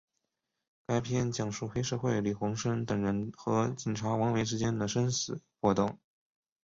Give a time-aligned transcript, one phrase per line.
[0.87, 5.99] 该片讲述黑社会李鸿声等人和警察王维之间的生死搏斗。